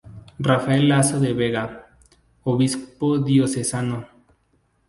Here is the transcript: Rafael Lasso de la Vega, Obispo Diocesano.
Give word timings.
Rafael 0.39 0.87
Lasso 0.89 1.19
de 1.19 1.29
la 1.29 1.35
Vega, 1.35 1.87
Obispo 2.45 3.19
Diocesano. 3.19 4.07